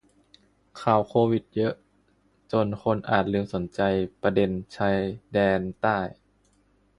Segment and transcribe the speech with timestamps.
[0.81, 1.73] ข่าวโควิดเยอะ
[2.51, 3.81] จนคนอาจลืมสนใจ
[4.21, 4.97] ประเด็นชาย
[5.33, 5.99] แดนใต้